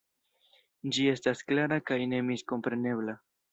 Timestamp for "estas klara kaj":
1.11-1.99